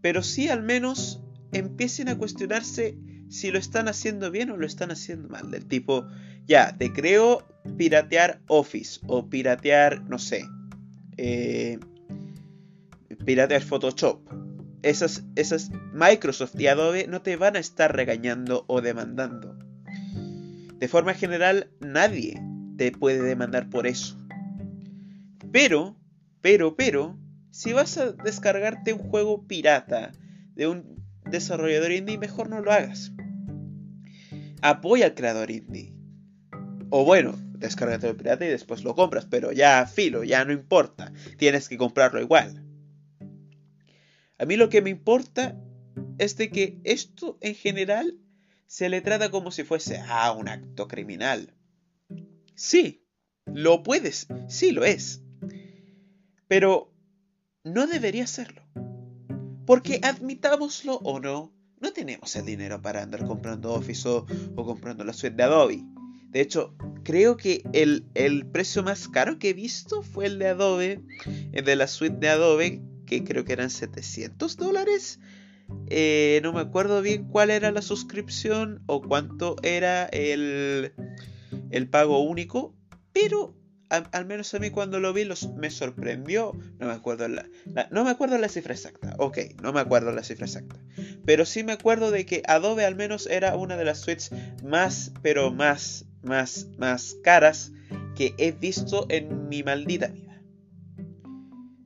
pero 0.00 0.22
sí 0.22 0.48
al 0.48 0.62
menos 0.62 1.20
empiecen 1.52 2.08
a 2.08 2.18
cuestionarse 2.18 2.96
si 3.28 3.50
lo 3.50 3.58
están 3.58 3.88
haciendo 3.88 4.30
bien 4.30 4.50
o 4.50 4.56
lo 4.56 4.66
están 4.66 4.90
haciendo 4.90 5.28
mal. 5.28 5.50
Del 5.50 5.66
tipo, 5.66 6.06
ya, 6.46 6.76
te 6.76 6.92
creo 6.92 7.46
piratear 7.76 8.40
Office 8.48 9.00
o 9.06 9.28
piratear, 9.28 10.02
no 10.02 10.18
sé, 10.18 10.44
eh, 11.16 11.78
piratear 13.24 13.62
Photoshop 13.62 14.44
esas, 14.84 15.24
esas 15.34 15.70
Microsoft 15.92 16.58
y 16.58 16.66
Adobe 16.66 17.06
no 17.08 17.22
te 17.22 17.36
van 17.36 17.56
a 17.56 17.58
estar 17.58 17.94
regañando 17.94 18.64
o 18.68 18.80
demandando. 18.80 19.56
De 20.78 20.88
forma 20.88 21.14
general, 21.14 21.70
nadie 21.80 22.40
te 22.76 22.92
puede 22.92 23.22
demandar 23.22 23.70
por 23.70 23.86
eso. 23.86 24.18
Pero, 25.54 25.96
pero, 26.40 26.74
pero, 26.74 27.16
si 27.52 27.72
vas 27.72 27.96
a 27.98 28.10
descargarte 28.10 28.92
un 28.92 28.98
juego 28.98 29.46
pirata 29.46 30.10
de 30.56 30.66
un 30.66 31.06
desarrollador 31.30 31.92
indie, 31.92 32.18
mejor 32.18 32.50
no 32.50 32.60
lo 32.60 32.72
hagas. 32.72 33.12
Apoya 34.62 35.06
al 35.06 35.14
creador 35.14 35.52
indie. 35.52 35.94
O 36.90 37.04
bueno, 37.04 37.36
descárgate 37.56 38.08
el 38.08 38.16
pirata 38.16 38.44
y 38.44 38.48
después 38.48 38.82
lo 38.82 38.96
compras, 38.96 39.26
pero 39.26 39.52
ya 39.52 39.86
filo, 39.86 40.24
ya 40.24 40.44
no 40.44 40.52
importa. 40.52 41.12
Tienes 41.38 41.68
que 41.68 41.78
comprarlo 41.78 42.20
igual. 42.20 42.64
A 44.38 44.46
mí 44.46 44.56
lo 44.56 44.68
que 44.68 44.82
me 44.82 44.90
importa 44.90 45.56
es 46.18 46.36
de 46.36 46.50
que 46.50 46.80
esto 46.82 47.38
en 47.40 47.54
general 47.54 48.18
se 48.66 48.88
le 48.88 49.02
trata 49.02 49.30
como 49.30 49.52
si 49.52 49.62
fuese 49.62 50.02
ah, 50.08 50.32
un 50.32 50.48
acto 50.48 50.88
criminal. 50.88 51.54
Sí, 52.56 53.06
lo 53.46 53.84
puedes, 53.84 54.26
sí 54.48 54.72
lo 54.72 54.84
es. 54.84 55.23
Pero 56.48 56.92
no 57.64 57.86
debería 57.86 58.26
serlo. 58.26 58.62
Porque 59.66 60.00
admitámoslo 60.02 60.96
o 60.96 61.20
no, 61.20 61.52
no 61.80 61.92
tenemos 61.92 62.34
el 62.36 62.46
dinero 62.46 62.80
para 62.82 63.02
andar 63.02 63.26
comprando 63.26 63.72
Office 63.72 64.08
o, 64.08 64.26
comprando 64.54 65.04
la 65.04 65.12
suite 65.12 65.36
de 65.36 65.42
Adobe. 65.42 65.84
De 66.30 66.40
hecho, 66.40 66.74
creo 67.04 67.36
que 67.36 67.62
el, 67.72 68.06
el, 68.14 68.46
precio 68.46 68.82
más 68.82 69.08
caro 69.08 69.38
que 69.38 69.50
he 69.50 69.52
visto 69.54 70.02
fue 70.02 70.26
el 70.26 70.38
de 70.38 70.48
Adobe, 70.48 71.00
el 71.52 71.64
de 71.64 71.76
la 71.76 71.86
suite 71.86 72.16
de 72.18 72.28
Adobe, 72.28 72.82
que 73.06 73.22
creo 73.22 73.44
que 73.44 73.52
eran 73.52 73.70
700 73.70 74.56
dólares. 74.56 75.20
Eh, 75.86 76.40
no 76.42 76.52
me 76.52 76.60
acuerdo 76.60 77.00
bien 77.02 77.28
cuál 77.28 77.50
era 77.50 77.70
la 77.70 77.82
suscripción 77.82 78.82
o 78.86 79.00
cuánto 79.00 79.56
era 79.62 80.06
el, 80.06 80.92
el 81.70 81.88
pago 81.88 82.20
único, 82.20 82.74
pero 83.12 83.54
al 83.88 84.26
menos 84.26 84.52
a 84.54 84.58
mí 84.58 84.70
cuando 84.70 85.00
lo 85.00 85.12
vi 85.12 85.28
me 85.56 85.70
sorprendió. 85.70 86.52
No 86.78 86.86
me, 86.86 86.92
acuerdo 86.92 87.28
la, 87.28 87.46
no 87.90 88.04
me 88.04 88.10
acuerdo 88.10 88.38
la 88.38 88.48
cifra 88.48 88.74
exacta. 88.74 89.14
Ok, 89.18 89.38
no 89.62 89.72
me 89.72 89.80
acuerdo 89.80 90.12
la 90.12 90.22
cifra 90.22 90.46
exacta. 90.46 90.76
Pero 91.24 91.44
sí 91.44 91.64
me 91.64 91.72
acuerdo 91.72 92.10
de 92.10 92.26
que 92.26 92.42
Adobe 92.46 92.84
al 92.84 92.96
menos 92.96 93.26
era 93.26 93.56
una 93.56 93.76
de 93.76 93.84
las 93.84 94.00
suites 94.00 94.30
más, 94.62 95.12
pero 95.22 95.52
más, 95.52 96.06
más, 96.22 96.68
más 96.78 97.16
caras 97.22 97.72
que 98.14 98.34
he 98.38 98.52
visto 98.52 99.06
en 99.08 99.48
mi 99.48 99.62
maldita 99.62 100.08
vida. 100.08 100.42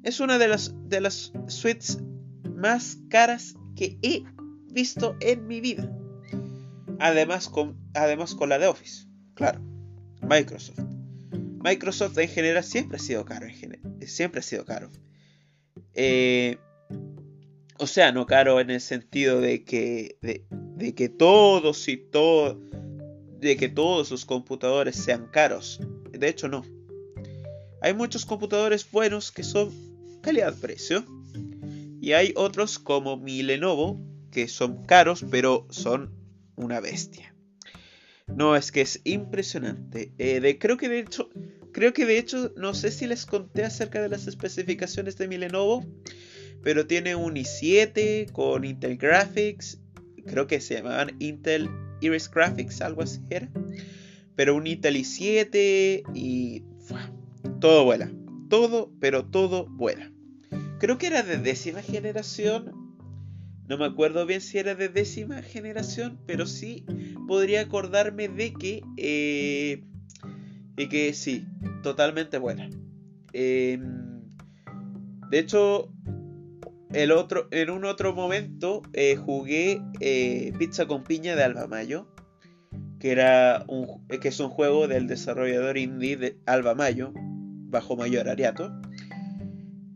Es 0.03 0.21
una 0.21 0.39
de 0.39 0.49
las, 0.49 0.75
de 0.89 1.01
las 1.01 1.33
suites 1.49 1.99
más 2.55 2.99
caras 3.09 3.55
que 3.77 3.99
he 4.03 4.25
visto 4.73 5.17
en 5.21 5.47
mi 5.47 5.61
vida. 5.61 5.93
Además 6.99 7.49
con, 7.49 7.79
además 7.95 8.35
con 8.35 8.49
la 8.49 8.59
de 8.59 8.67
Office. 8.67 9.07
Claro. 9.35 9.61
Microsoft. 10.23 10.88
Microsoft 11.63 12.17
en 12.19 12.29
general 12.29 12.65
siempre 12.65 12.97
ha 12.97 13.01
sido 13.01 13.25
caro. 13.25 13.47
siempre 14.07 14.41
ha 14.41 14.43
sido 14.43 14.65
caro. 14.65 14.91
Eh, 15.95 16.59
O 17.79 17.87
sea, 17.87 18.11
no 18.11 18.27
caro 18.27 18.61
en 18.61 18.71
el 18.71 18.81
sentido 18.81 19.41
de 19.41 19.65
que, 19.65 20.19
de, 20.21 20.95
que 20.95 21.09
todos 21.09 21.89
y 21.89 21.97
todo, 21.97 22.61
de 23.41 23.57
que 23.57 23.69
todos 23.69 24.11
los 24.11 24.25
computadores 24.25 24.97
sean 24.97 25.29
caros. 25.29 25.81
De 26.11 26.29
hecho, 26.29 26.49
no. 26.49 26.65
Hay 27.81 27.95
muchos 27.95 28.27
computadores 28.27 28.91
buenos 28.91 29.31
que 29.31 29.45
son 29.45 29.71
calidad-precio. 30.23 31.05
Y 32.01 32.13
hay 32.13 32.33
otros 32.37 32.79
como 32.79 33.17
mi 33.17 33.43
Lenovo 33.43 34.01
que 34.33 34.49
son 34.49 34.85
caros, 34.85 35.25
pero 35.31 35.67
son 35.71 36.13
una 36.57 36.81
bestia. 36.81 37.35
No, 38.35 38.57
es 38.57 38.73
que 38.73 38.83
es 38.83 39.01
impresionante. 39.05 40.13
Eh, 40.19 40.59
creo 40.61 40.77
que 40.77 40.89
de 40.89 41.01
hecho, 41.01 41.31
creo 41.73 41.93
que 41.93 42.07
de 42.07 42.19
hecho, 42.19 42.53
no 42.57 42.75
sé 42.75 42.91
si 42.91 43.07
les 43.07 43.27
conté 43.27 43.65
acerca 43.65 44.01
de 44.01 44.09
las 44.09 44.27
especificaciones 44.27 45.17
de 45.17 45.29
mi 45.29 45.39
Lenovo, 45.39 45.85
pero 46.63 46.87
tiene 46.87 47.15
un 47.15 47.35
i7 47.35 48.31
con 48.33 48.65
Intel 48.65 48.97
Graphics, 48.97 49.81
creo 50.27 50.47
que 50.47 50.61
se 50.61 50.75
llamaban 50.75 51.17
Intel 51.19 51.69
Iris 52.01 52.31
Graphics, 52.31 52.81
algo 52.81 53.03
así 53.03 53.21
era. 53.31 53.49
Pero 54.37 54.55
un 54.55 54.67
Intel 54.67 54.97
i7 54.97 56.03
y 56.15 56.63
todo 57.61 57.85
vuela. 57.85 58.11
Todo, 58.49 58.93
pero 59.01 59.25
todo 59.27 59.67
vuela. 59.67 60.11
Creo 60.79 60.97
que 60.97 61.09
era 61.09 61.23
de 61.23 61.39
décima 61.39 61.83
generación. 61.83 62.88
No 63.69 63.77
me 63.77 63.85
acuerdo 63.85 64.25
bien 64.25 64.41
si 64.41 64.59
era 64.59 64.75
de 64.75 64.89
décima 64.89 65.43
generación, 65.43 66.19
pero 66.27 66.47
sí 66.47 66.87
podría 67.27 67.61
acordarme 67.61 68.29
de 68.29 68.55
que... 68.55 68.83
Eh, 68.97 69.85
que 70.91 71.13
sí, 71.13 71.45
totalmente 71.83 72.39
buena. 72.39 72.71
Em, 73.33 74.23
de 75.31 75.39
hecho, 75.39 75.93
el 76.93 77.11
otro, 77.11 77.49
en 77.51 77.71
un 77.71 77.85
otro 77.85 78.15
momento 78.15 78.83
eh, 78.93 79.17
jugué 79.17 79.83
eh, 80.01 80.53
Pizza 80.59 80.87
con 80.87 81.05
Piña 81.05 81.37
de 81.37 81.43
Alba 81.43 81.67
Mayo, 81.67 82.07
que, 83.01 83.11
era 83.11 83.65
un, 83.69 84.07
que 84.07 84.29
es 84.29 84.41
un 84.41 84.49
juego 84.49 84.89
del 84.89 85.09
desarrollador 85.09 85.77
indie 85.77 86.17
de 86.17 86.39
Alba 86.47 86.75
Mayo, 86.75 87.13
bajo 87.15 87.97
mayor 87.97 88.29
ariato. 88.29 88.73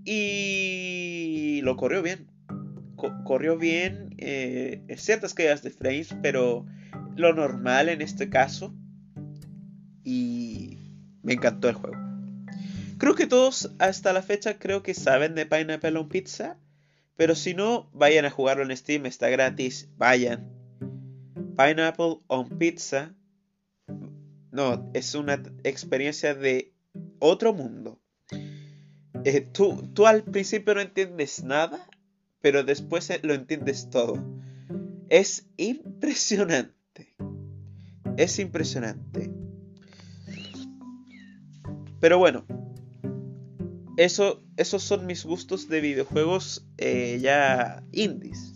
Y 0.05 1.61
lo 1.63 1.77
corrió 1.77 2.03
bien. 2.03 2.32
Corrió 3.25 3.57
bien, 3.57 4.15
eh, 4.19 4.85
ciertas 4.97 5.35
caídas 5.35 5.63
de 5.63 5.71
frames, 5.71 6.15
pero 6.23 6.67
lo 7.17 7.35
normal 7.35 7.89
en 7.89 8.03
este 8.03 8.29
caso. 8.29 8.75
Y 10.05 10.79
me 11.23 11.35
encantó 11.35 11.69
el 11.69 11.75
juego. 11.75 11.97
Creo 12.99 13.15
que 13.15 13.27
todos 13.27 13.73
hasta 13.79 14.13
la 14.13 14.23
fecha 14.23 14.59
creo 14.59 14.83
que 14.83 14.95
saben 14.95 15.35
de 15.35 15.47
Pineapple 15.47 15.99
on 15.99 16.09
Pizza. 16.09 16.57
Pero 17.17 17.35
si 17.35 17.55
no, 17.55 17.91
vayan 17.93 18.25
a 18.25 18.31
jugarlo 18.31 18.63
en 18.63 18.77
Steam, 18.77 19.07
está 19.07 19.29
gratis, 19.29 19.89
vayan. 19.97 20.51
Pineapple 21.57 22.21
on 22.27 22.49
Pizza. 22.59 23.15
No, 24.51 24.91
es 24.95 25.15
una 25.15 25.43
experiencia 25.65 26.35
de 26.35 26.73
otro 27.19 27.53
mundo. 27.53 28.01
Eh, 29.25 29.41
tú, 29.41 29.89
tú 29.95 30.07
al 30.07 30.25
principio 30.25 30.75
no 30.75 30.81
entiendes 30.81 31.45
nada, 31.45 31.87
pero 32.43 32.65
después 32.65 33.09
eh, 33.09 33.21
lo 33.23 33.33
entiendes 33.33 33.89
todo. 33.89 34.23
Es 35.09 35.49
impresionante. 35.57 37.15
Es 38.17 38.39
impresionante. 38.39 39.33
Pero 42.01 42.19
bueno, 42.19 42.45
eso, 43.97 44.43
esos 44.57 44.83
son 44.83 45.07
mis 45.07 45.25
gustos 45.25 45.69
de 45.69 45.81
videojuegos 45.81 46.67
eh, 46.79 47.19
ya 47.23 47.85
indies. 47.93 48.55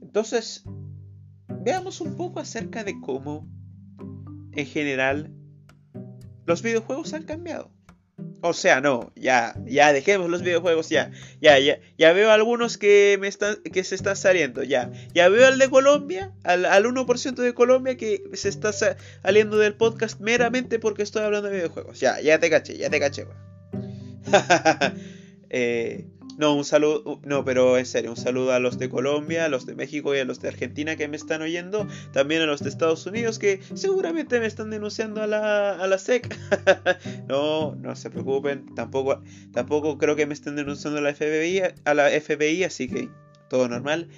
Entonces, 0.00 0.64
veamos 1.48 2.00
un 2.00 2.16
poco 2.16 2.38
acerca 2.38 2.84
de 2.84 3.00
cómo, 3.00 3.48
en 4.52 4.66
general, 4.66 5.34
los 6.46 6.62
videojuegos 6.62 7.12
han 7.14 7.24
cambiado. 7.24 7.73
O 8.46 8.52
sea, 8.52 8.82
no, 8.82 9.10
ya, 9.16 9.56
ya 9.64 9.90
dejemos 9.94 10.28
los 10.28 10.42
videojuegos, 10.42 10.90
ya, 10.90 11.10
ya, 11.40 11.58
ya, 11.58 11.78
ya 11.96 12.12
veo 12.12 12.30
algunos 12.30 12.76
que 12.76 13.16
me 13.18 13.26
están, 13.26 13.56
que 13.62 13.82
se 13.84 13.94
están 13.94 14.16
saliendo, 14.16 14.62
ya, 14.62 14.92
ya 15.14 15.30
veo 15.30 15.46
al 15.46 15.58
de 15.58 15.70
Colombia, 15.70 16.30
al, 16.42 16.66
al 16.66 16.84
1% 16.84 17.36
de 17.36 17.54
Colombia 17.54 17.96
que 17.96 18.22
se 18.34 18.50
está 18.50 18.70
saliendo 18.74 19.56
del 19.56 19.76
podcast 19.76 20.20
meramente 20.20 20.78
porque 20.78 21.02
estoy 21.02 21.22
hablando 21.22 21.48
de 21.48 21.56
videojuegos, 21.56 21.98
ya, 22.00 22.20
ya 22.20 22.38
te 22.38 22.50
caché, 22.50 22.76
ya 22.76 22.90
te 22.90 23.00
caché, 23.00 23.26
eh, 25.48 26.04
no, 26.36 26.54
un 26.54 26.64
saludo, 26.64 27.20
no, 27.24 27.44
pero 27.44 27.78
en 27.78 27.86
serio, 27.86 28.10
un 28.10 28.16
saludo 28.16 28.52
a 28.52 28.58
los 28.58 28.78
de 28.78 28.88
Colombia, 28.88 29.44
a 29.44 29.48
los 29.48 29.66
de 29.66 29.74
México 29.74 30.14
y 30.14 30.18
a 30.18 30.24
los 30.24 30.40
de 30.40 30.48
Argentina 30.48 30.96
que 30.96 31.08
me 31.08 31.16
están 31.16 31.42
oyendo, 31.42 31.86
también 32.12 32.42
a 32.42 32.46
los 32.46 32.60
de 32.60 32.68
Estados 32.68 33.06
Unidos 33.06 33.38
que 33.38 33.60
seguramente 33.74 34.40
me 34.40 34.46
están 34.46 34.70
denunciando 34.70 35.22
a 35.22 35.26
la, 35.26 35.72
a 35.72 35.86
la 35.86 35.98
SEC. 35.98 36.36
no, 37.28 37.76
no 37.76 37.94
se 37.96 38.10
preocupen, 38.10 38.74
tampoco, 38.74 39.22
tampoco 39.52 39.98
creo 39.98 40.16
que 40.16 40.26
me 40.26 40.34
estén 40.34 40.56
denunciando 40.56 40.98
a 40.98 41.02
la 41.02 41.14
FBI, 41.14 41.62
a 41.84 41.94
la 41.94 42.06
así 42.66 42.88
que 42.88 43.08
todo 43.48 43.68
normal. 43.68 44.08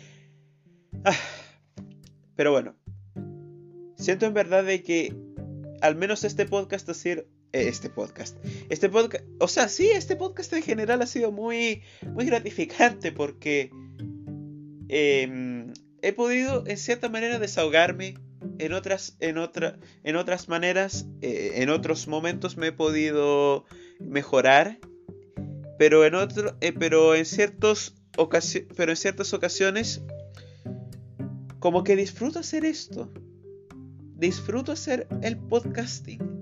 Ah, 1.05 1.15
pero 2.35 2.53
bueno, 2.53 2.77
siento 3.97 4.27
en 4.27 4.35
verdad 4.35 4.65
de 4.65 4.83
que 4.83 5.15
al 5.81 5.97
menos 5.97 6.25
este 6.25 6.47
podcast 6.47 6.89
ha 6.89 6.95
sido 6.95 7.25
este 7.53 7.89
podcast. 7.91 8.37
Este 8.69 8.89
podcast, 8.89 9.25
o 9.41 9.49
sea, 9.49 9.69
sí, 9.69 9.89
este 9.89 10.17
podcast 10.17 10.53
en 10.53 10.63
general 10.63 11.03
ha 11.03 11.07
sido 11.07 11.33
muy, 11.33 11.83
muy 12.03 12.27
gratificante 12.27 13.13
porque 13.13 13.71
em, 14.89 15.73
he 16.03 16.13
podido 16.13 16.65
en 16.67 16.77
cierta 16.77 17.09
manera 17.09 17.39
desahogarme. 17.39 18.15
En 18.59 18.73
otras, 18.73 19.17
en 19.21 19.39
otra, 19.39 19.79
en 20.05 20.17
otras 20.17 20.49
maneras, 20.49 21.07
eh, 21.21 21.55
en 21.57 21.69
otros 21.69 22.07
momentos 22.07 22.57
me 22.57 22.69
he 22.69 22.73
podido 22.73 23.65
mejorar, 23.99 24.79
pero 25.79 26.07
en 26.07 26.15
otro, 26.15 26.57
eh, 26.61 26.73
pero 26.73 27.15
en 27.15 27.27
ciertos 27.27 27.95
pero 28.77 28.93
en 28.93 28.97
ciertas 28.97 29.35
ocasiones, 29.35 30.03
como 31.59 31.85
que 31.85 31.97
disfruto 31.97 32.39
hacer 32.39 32.65
esto. 32.65 33.13
Disfruto 34.17 34.73
hacer 34.73 35.07
el 35.23 35.37
podcasting 35.37 36.36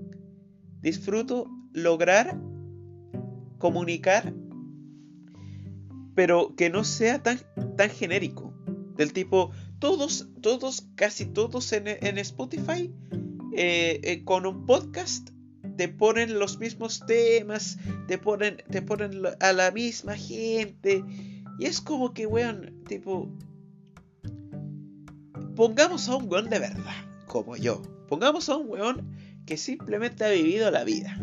disfruto 0.85 1.49
lograr 1.73 2.39
comunicar, 3.57 4.31
pero 6.13 6.55
que 6.55 6.69
no 6.69 6.83
sea 6.83 7.23
tan, 7.23 7.39
tan 7.75 7.89
genérico. 7.89 8.53
Del 8.95 9.11
tipo, 9.11 9.49
todos, 9.79 10.29
todos, 10.41 10.87
casi 10.93 11.25
todos 11.25 11.73
en, 11.73 12.17
Spotify, 12.19 12.93
eh, 13.57 13.99
eh, 14.03 14.23
con 14.23 14.45
un 14.45 14.67
podcast, 14.67 15.31
te 15.75 15.89
ponen 15.89 16.37
los 16.37 16.59
mismos 16.59 17.03
temas, 17.07 17.79
te 18.07 18.19
ponen, 18.19 18.57
te 18.69 18.83
ponen 18.83 19.23
a 19.39 19.53
la 19.53 19.71
misma 19.71 20.15
gente. 20.15 21.03
Y 21.57 21.65
es 21.65 21.81
como 21.81 22.13
que, 22.13 22.27
weón, 22.27 22.83
tipo, 22.87 23.27
pongamos 25.55 26.07
a 26.09 26.15
un 26.17 26.31
weón 26.31 26.47
de 26.47 26.59
verdad, 26.59 26.95
como 27.25 27.57
yo. 27.57 27.81
Pongamos 28.07 28.49
a 28.49 28.57
un 28.57 28.69
weón 28.69 29.24
que 29.45 29.57
simplemente 29.57 30.25
ha 30.25 30.29
vivido 30.29 30.71
la 30.71 30.83
vida. 30.83 31.19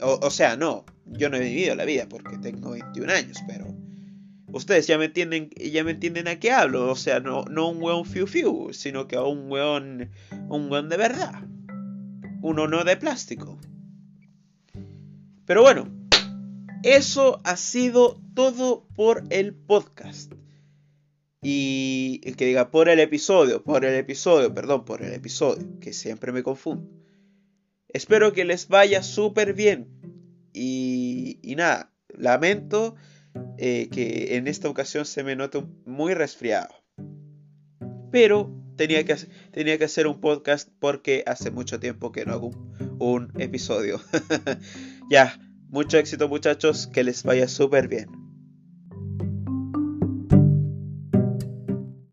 O, 0.00 0.30
sea, 0.30 0.56
no, 0.56 0.84
yo 1.06 1.30
no 1.30 1.36
he 1.36 1.40
vivido 1.40 1.74
la 1.74 1.84
vida 1.84 2.06
porque 2.08 2.36
tengo 2.38 2.72
21 2.72 3.12
años, 3.12 3.38
pero 3.46 3.66
ustedes 4.52 4.86
ya 4.86 4.98
me 4.98 5.06
entienden, 5.06 5.50
ya 5.50 5.84
me 5.84 5.92
entienden 5.92 6.28
a 6.28 6.38
qué 6.38 6.50
hablo. 6.50 6.90
O 6.90 6.96
sea, 6.96 7.20
no, 7.20 7.44
no 7.44 7.70
un 7.70 7.82
weón 7.82 8.04
fiu 8.04 8.26
fiu, 8.26 8.72
sino 8.72 9.08
que 9.08 9.16
un 9.18 9.50
weón, 9.50 10.10
un 10.48 10.70
weón 10.70 10.88
de 10.88 10.96
verdad. 10.96 11.42
Uno 12.42 12.68
no 12.68 12.84
de 12.84 12.96
plástico. 12.96 13.58
Pero 15.46 15.62
bueno, 15.62 15.88
eso 16.82 17.40
ha 17.44 17.56
sido 17.56 18.20
todo 18.34 18.86
por 18.94 19.24
el 19.30 19.54
podcast. 19.54 20.32
Y 21.42 22.20
el 22.24 22.36
que 22.36 22.46
diga 22.46 22.70
por 22.70 22.88
el 22.88 22.98
episodio, 22.98 23.62
por 23.62 23.84
el 23.84 23.94
episodio, 23.94 24.52
perdón, 24.52 24.84
por 24.84 25.02
el 25.02 25.12
episodio, 25.12 25.78
que 25.80 25.92
siempre 25.92 26.32
me 26.32 26.42
confundo. 26.42 27.05
Espero 27.88 28.32
que 28.32 28.44
les 28.44 28.68
vaya 28.68 29.02
súper 29.02 29.54
bien. 29.54 29.88
Y, 30.52 31.54
nada, 31.56 31.92
lamento 32.08 32.96
eh, 33.58 33.88
que 33.90 34.36
en 34.36 34.48
esta 34.48 34.68
ocasión 34.68 35.04
se 35.04 35.22
me 35.22 35.36
note 35.36 35.62
muy 35.84 36.14
resfriado. 36.14 36.74
Pero 38.10 38.54
tenía 38.76 39.04
que, 39.04 39.16
tenía 39.50 39.78
que 39.78 39.84
hacer 39.84 40.06
un 40.06 40.20
podcast 40.20 40.68
porque 40.78 41.22
hace 41.26 41.50
mucho 41.50 41.80
tiempo 41.80 42.12
que 42.12 42.24
no 42.24 42.32
hago 42.32 42.50
un 42.98 43.32
episodio. 43.38 44.00
ya, 45.10 45.38
mucho 45.68 45.98
éxito 45.98 46.28
muchachos, 46.28 46.86
que 46.86 47.04
les 47.04 47.22
vaya 47.22 47.48
súper 47.48 47.88
bien. 47.88 48.25